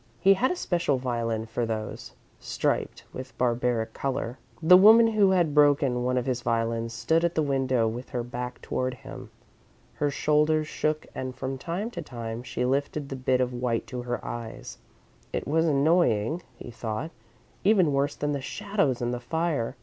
He 0.19 0.33
had 0.33 0.49
a 0.49 0.55
special 0.55 0.97
violin 0.97 1.45
for 1.45 1.63
those, 1.63 2.13
striped 2.39 3.03
with 3.13 3.37
barbaric 3.37 3.93
colour. 3.93 4.39
The 4.59 4.75
woman 4.75 5.05
who 5.05 5.29
had 5.29 5.53
broken 5.53 6.03
one 6.03 6.17
of 6.17 6.25
his 6.25 6.41
violins 6.41 6.91
stood 6.91 7.23
at 7.23 7.35
the 7.35 7.43
window 7.43 7.87
with 7.87 8.09
her 8.09 8.23
back 8.23 8.63
toward 8.63 8.95
him. 8.95 9.29
Her 9.93 10.09
shoulders 10.09 10.67
shook 10.67 11.05
and 11.13 11.35
from 11.35 11.59
time 11.59 11.91
to 11.91 12.01
time 12.01 12.41
she 12.41 12.65
lifted 12.65 13.09
the 13.09 13.15
bit 13.15 13.41
of 13.41 13.53
white 13.53 13.85
to 13.93 14.01
her 14.01 14.19
eyes. 14.25 14.79
It 15.31 15.47
was 15.47 15.65
annoying, 15.65 16.41
he 16.55 16.71
thought; 16.71 17.11
even 17.63 17.93
worse 17.93 18.15
than 18.15 18.31
the 18.31 18.41
shadows 18.41 19.03
and 19.03 19.13
the 19.13 19.19
fire. 19.19 19.75